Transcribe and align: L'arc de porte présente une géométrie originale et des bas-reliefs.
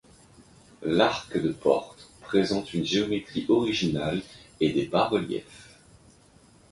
L'arc 0.81 1.37
de 1.39 1.51
porte 1.51 2.09
présente 2.21 2.73
une 2.73 2.83
géométrie 2.83 3.45
originale 3.49 4.23
et 4.59 4.73
des 4.73 4.87
bas-reliefs. 4.87 5.77